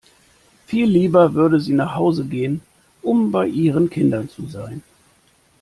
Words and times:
Viel 0.65 0.87
lieber 0.89 1.35
würde 1.35 1.59
sie 1.59 1.73
nach 1.73 1.93
Hause 1.93 2.25
gehen, 2.25 2.61
um 3.03 3.31
bei 3.31 3.45
ihren 3.45 3.91
Kindern 3.91 4.29
zu 4.29 4.47
sein. 4.47 4.81